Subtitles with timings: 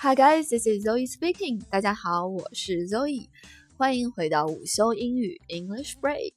[0.00, 1.60] Hi guys, this is Zoe speaking.
[1.68, 3.26] 大家好，我是 Zoe，
[3.76, 6.34] 欢迎回到午休英语 English Break。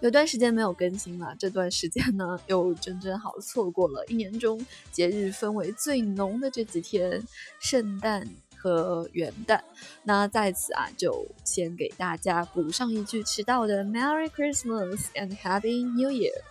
[0.00, 7.26] 有段时间没有更新了，这段时间呢，又真正好错过了一年中节日氛围最浓的这几天——
[7.60, 9.58] 圣诞和元旦。
[10.02, 16.42] 那在此啊，就先给大家补上一句迟到的 Merry Christmas and Happy New Year。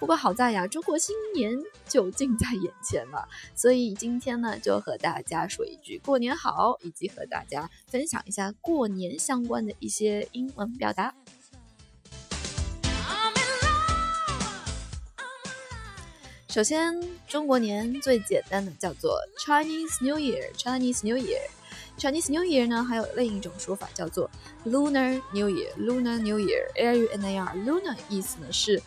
[0.00, 1.58] 不过好在呀，中国新年
[1.88, 11.14] 就近在眼前了，所以今天呢，就和大家说一句过年好，以及和大家分享一下过年相关的一些英文表达。
[16.48, 24.30] 首先，中国年最简单的叫做 Chinese New Year，Chinese New Year，Chinese New Year 呢，还有另一种说法叫做
[24.64, 28.80] Lunar New Year，Lunar New Year，L U N A R，Lunar 意思呢是，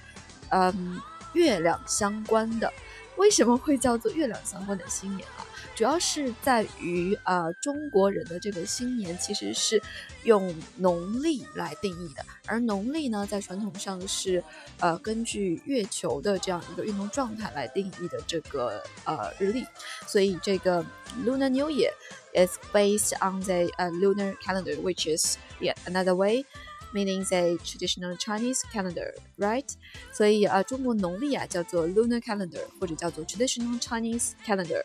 [0.50, 1.02] 嗯，
[1.34, 2.72] 月亮相关的。
[3.18, 5.42] 为什么会叫做月亮相关的新年啊？
[5.76, 9.82] 主要是在于啊，中国人的这个新年其实是
[10.24, 14.44] 用农历来定义的，而农历呢，在传统上是
[14.80, 19.66] 呃根据月球的这样一个运动状态来定义的这个呃日历，
[20.06, 20.84] 所以这个
[21.26, 21.92] Lunar New Year
[22.34, 26.46] is based on the uh, lunar calendar, which is yet another way.
[26.97, 29.67] Meaning the traditional Chinese calendar, right?
[30.13, 34.83] 所以啊，中国农历啊叫做 lunar calendar，或者叫做 traditional Chinese calendar。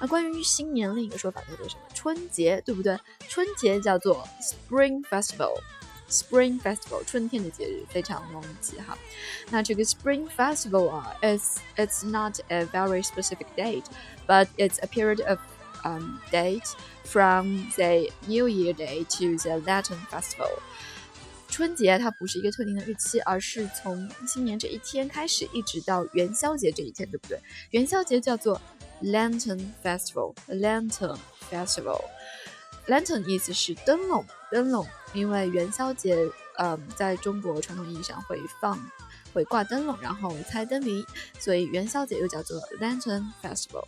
[0.00, 1.82] 那关于新年另一个说法叫做什么？
[1.94, 2.98] 春节，对不对？
[3.28, 8.98] 春节叫做 Spring Festival，Spring Festival，春天的节日，非常浓集哈。
[9.50, 13.84] 那这个 Spring Festival 啊，is it's not a very specific date,
[14.26, 15.38] but it's a period of
[15.84, 20.50] um date from the New Year Day to the Lantern Festival。
[21.55, 27.39] 春节它不是一个特定的日期，而是从新年这一天开始，一直到元宵节这一天，对不对？
[27.69, 28.61] 元宵节叫做
[29.01, 31.17] Lantern Festival，Lantern
[31.49, 34.85] Festival，Lantern 意思是灯笼，灯笼。
[35.13, 36.17] 因为元宵节，
[36.57, 38.77] 嗯，在中国传统意义上会放，
[39.33, 41.05] 会挂灯笼，然后猜灯谜，
[41.39, 43.85] 所以元宵节又叫做 Lantern Festival。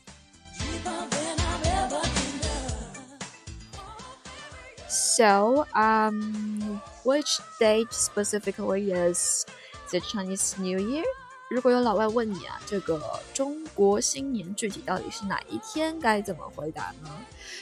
[5.17, 9.47] So, um, which date specifically is
[9.89, 11.03] the Chinese New Year?
[11.49, 13.01] 如果有老外问你啊，这个
[13.33, 17.09] 中国新年具体到底是哪一天，该怎么回答呢？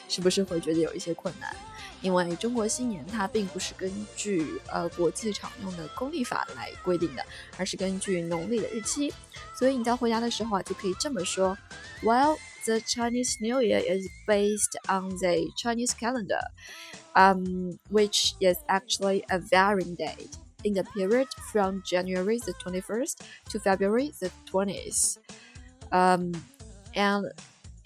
[0.10, 1.56] 是不是会觉得有一些困难？
[2.02, 7.26] 因为中国新年它并不是根据呃国际常用的公历法来规定的，
[7.58, 9.14] 而是根据农历的日期。
[9.58, 11.58] 所以你在回答的时候啊，就可以这么说
[12.04, 16.43] ：Well, the Chinese New Year is based on the Chinese calendar,
[17.15, 23.59] um, which is actually a varying date in the period from January the 21st to
[23.59, 25.19] February the 20th.
[25.91, 26.33] Um,
[26.95, 27.27] and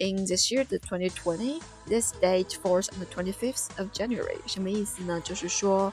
[0.00, 4.38] in this year, the 2020, this date falls on the 25th of January.
[4.46, 5.20] 什么意思呢？
[5.20, 5.92] 就是说，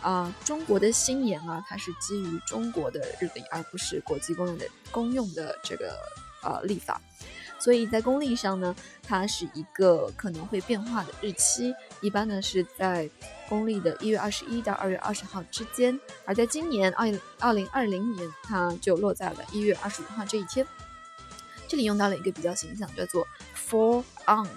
[0.00, 5.98] 啊、呃，中国的新年啊，它是基于中国的日历，而不是国际公用的公用的这个
[6.42, 7.00] 呃历法。
[7.59, 13.09] 所以在公历上呢，它是一个可能会变化的日期，一般呢是在
[13.49, 20.65] 公历的一月二十一到二月二十号之间，而在今年二二零二零年，它就落在了一月二十五号这一天。
[21.67, 24.47] 这里用到了一个比较形象，叫做 fall on，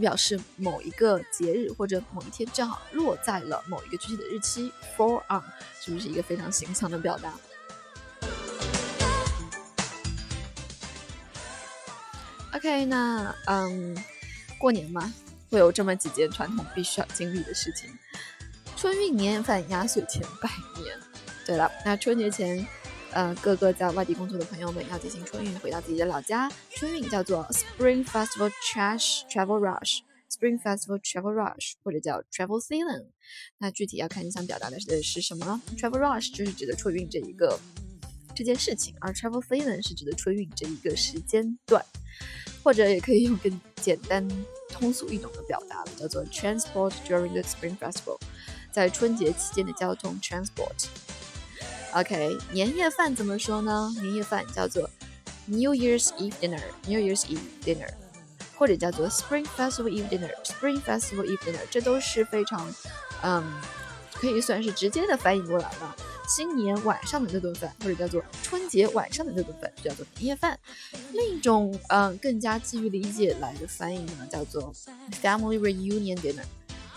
[0.00, 4.72] 表示某一个节日或者某一天正好落在了某一个具体的日期。
[4.96, 5.42] fall on
[5.80, 7.34] 是不是一个非常形象的表达
[12.66, 13.96] ？OK，那嗯，
[14.58, 15.14] 过年嘛，
[15.50, 17.88] 会有这么几件传统必须要经历的事情：
[18.76, 20.50] 春运、年夜饭、压岁钱、拜
[20.82, 20.98] 年。
[21.46, 22.66] 对了，那春节前，
[23.12, 26.50] 呃，各个在外地工作的朋友们要进行春运，回到自己的老家。
[26.70, 33.06] 春运叫做 Spring Festival Trash Travel Rush，Spring Festival Travel Rush，或者叫 Travel Season。
[33.58, 37.60] 那具体要看你想表达的是什么呢？Travel Rush 就是指的春运这一个
[38.34, 41.86] 这件事情，而 Travel Season 是指的春运这一个时间段。
[42.66, 44.26] 或者也可以用更简单、
[44.68, 48.18] 通俗易懂的表达，叫做 transport during the Spring Festival，
[48.72, 50.88] 在春节期间的交通 transport。
[51.92, 53.94] OK，年夜饭怎么说呢？
[54.02, 54.90] 年夜饭叫做
[55.44, 57.88] New Year's Eve dinner，New Year's Eve dinner，
[58.58, 62.74] 或者叫做 Spring Festival Eve dinner，Spring Festival Eve dinner，这都是非常，
[63.22, 63.44] 嗯，
[64.12, 65.96] 可以算是直接的翻译过来了。
[66.28, 70.58] 新年晚上的那顿饭，或者叫做春节晚上的那顿饭，就叫做年夜饭。
[71.12, 74.72] 另一种，嗯、更加基于理解来的翻译呢，叫做
[75.22, 76.42] family reunion dinner，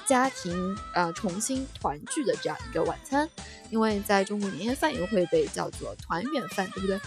[0.07, 3.29] 家庭呃重新团聚的这样一个晚餐。
[3.69, 6.99] 因为在中国，年夜饭也会被叫做团圆饭，对不对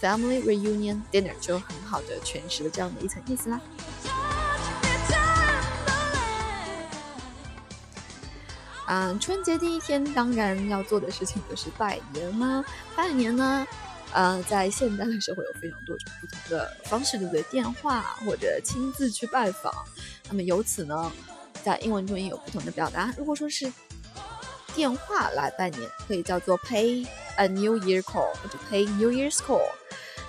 [0.00, 3.60] ？family reunion dinner 就很好的诠释了这样的一层意思啦。
[8.86, 12.64] 嗯，春节第一天当然要做的事情就是拜年啦。
[12.94, 13.66] 拜年呢，
[14.12, 17.42] 呃，在现代的社会有非常多种不同的方式，对不对？
[17.44, 19.72] 电话或者亲自去拜访。
[20.28, 21.10] 那么由此呢，
[21.62, 23.12] 在英文中也有不同的表达。
[23.16, 23.72] 如果说是
[24.74, 27.06] 电话来拜年，可以叫做 pay
[27.36, 29.70] a New Year call 或者 pay New Year's call。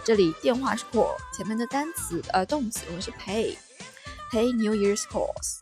[0.05, 5.59] 这里电话是 call，前面的单词呃动词用的是 pay，pay New Year's calls。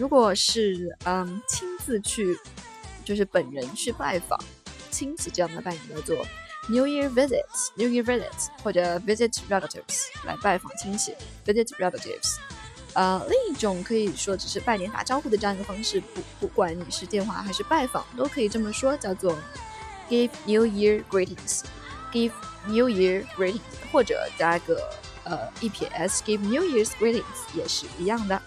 [0.00, 2.34] 如果是嗯亲自去，
[3.04, 4.40] 就是本人去拜访
[4.90, 6.16] 亲戚这样的拜年叫做
[6.70, 11.12] New Year visit，New Year visit 或者 visit relatives 来拜访亲戚
[11.44, 12.38] visit relatives。
[12.94, 19.36] 呃，另一种可以说只是拜年打招呼的这样一个方式，不不管你是电话还是拜访，都可以这么说，叫做
[20.08, 22.32] give New Year greetings，give
[22.66, 23.60] New Year greetings，
[23.92, 24.82] 或者加个
[25.24, 27.22] 呃 E P S，give New Year's greetings
[27.54, 28.40] 也是一样的。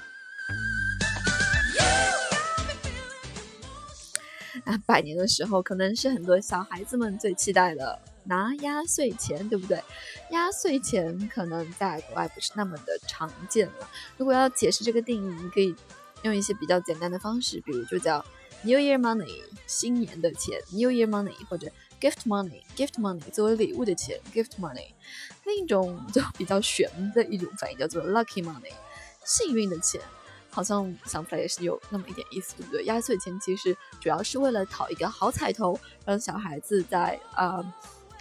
[4.66, 9.82] 啊， 百年的时候可能是很多小孩子们最期待的拿压岁钱，对不对？
[10.32, 13.90] 压岁钱可能在国外不是那么的常见了。
[14.18, 15.76] 如果要解释这个定义，你可以
[16.24, 18.24] 用一些比较简单的方式，比如就叫
[18.64, 21.68] New Year Money，新年的钱，New Year Money，或者
[22.00, 24.94] Gift Money，Gift Money 作为礼物的钱，Gift Money。
[25.44, 28.72] 另一种就比较玄的一种翻译叫做 Lucky Money，
[29.26, 30.00] 幸运的钱。
[30.54, 32.86] 好像想起来也是有那么一点意思，对不对？
[32.86, 37.74] 压岁钱其实主要是为了讨一个好彩头，让小孩子在呃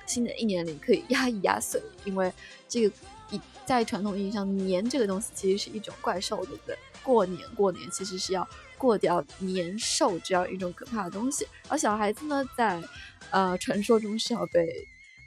[0.07, 1.81] 新的一年里可以压一压岁。
[2.07, 2.33] 因为
[2.67, 2.97] 这个
[3.31, 6.77] 一在传统意义上，年这个东西其实是一种怪兽，对不对？
[7.03, 12.83] 过年过年其实是要过掉年兽这样一种可怕的东西，而小孩子呢，在
[13.31, 14.67] 呃传说中是要被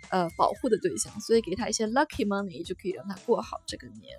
[0.10, 4.18] 呃保护的对象，所以给他一些 lucky money 就可以让他过好这个年。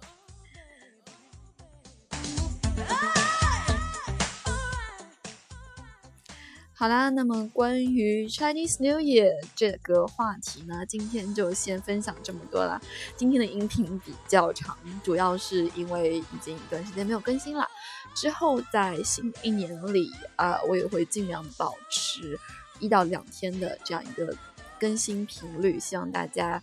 [6.78, 12.78] 好啦，那么关于 Chinese New Year 这个话题呢，今天就先分享这么多啦。
[13.16, 17.66] 今天的音频比较长，主要是因为已经一段时间没有更新了。
[18.14, 22.38] 之后在新一年里啊，我也会尽量保持
[22.78, 24.36] 一到两天的这样一个
[24.78, 26.62] 更新频率，希望大家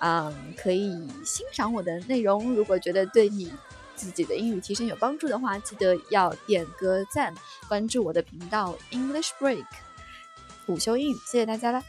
[0.00, 2.52] 嗯可以欣赏我的内容。
[2.52, 3.48] 如果觉得对你，
[4.02, 7.32] 自己的英语提升有帮助的话，记得要点个赞，
[7.68, 9.64] 关注我的频道 English Break
[10.66, 11.80] 午休英语，谢谢大家了。